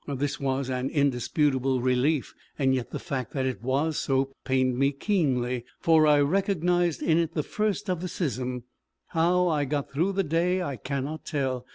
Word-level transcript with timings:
This 0.07 0.39
was 0.39 0.67
an 0.67 0.89
indisputable 0.89 1.79
relief, 1.79 2.33
yet 2.57 2.89
the 2.89 2.97
fact 2.97 3.33
that 3.33 3.45
it 3.45 3.61
was 3.61 3.99
so, 3.99 4.33
pained 4.45 4.75
me 4.79 4.91
keenly, 4.91 5.63
for 5.79 6.07
I 6.07 6.19
recognized 6.21 7.03
in 7.03 7.19
it 7.19 7.35
the 7.35 7.43
first 7.43 7.87
of 7.87 8.01
the 8.01 8.07
schism. 8.07 8.63
How 9.09 9.47
I 9.47 9.65
got 9.65 9.91
through 9.91 10.13
the 10.13 10.23
day, 10.23 10.63
I 10.63 10.75
cannot 10.77 11.23
tell. 11.23 11.67